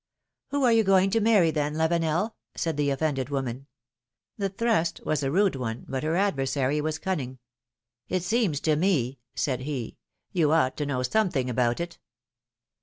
^'Who 0.51 0.63
are 0.63 0.71
you 0.71 0.83
going 0.83 1.11
to 1.11 1.19
marry, 1.19 1.51
then, 1.51 1.75
Lavenel? 1.75 2.33
said 2.55 2.75
the 2.75 2.89
offended 2.89 3.29
woman. 3.29 3.67
The 4.35 4.49
thrust 4.49 4.99
was 5.05 5.21
a 5.21 5.29
rude 5.29 5.55
one, 5.55 5.85
but 5.87 6.01
her 6.01 6.15
adversary 6.15 6.81
was 6.81 6.97
cunning. 6.97 7.37
'^It 8.09 8.23
seems 8.23 8.59
to 8.61 8.75
me,'^ 8.75 9.17
said 9.35 9.59
he, 9.59 9.99
^^you 10.33 10.57
ought 10.57 10.75
to 10.77 10.87
know 10.87 11.03
some 11.03 11.29
thing 11.29 11.51
about 11.51 11.79
it. 11.79 11.99